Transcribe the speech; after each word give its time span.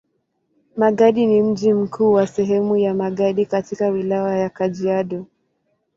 Magadi 0.77 1.25
ni 1.25 1.41
mji 1.41 1.73
mkuu 1.73 2.11
wa 2.11 2.27
sehemu 2.27 2.77
ya 2.77 2.93
Magadi 2.93 3.45
katika 3.45 3.87
Wilaya 3.87 4.37
ya 4.39 4.49
Kajiado. 4.49 5.25